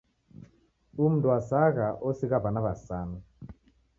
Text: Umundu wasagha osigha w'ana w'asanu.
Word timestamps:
Umundu 0.97 1.25
wasagha 1.33 1.85
osigha 2.07 2.37
w'ana 2.43 2.59
w'asanu. 2.65 3.17